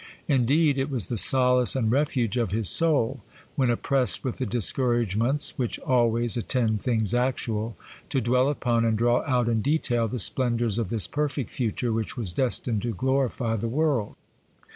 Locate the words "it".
0.79-0.89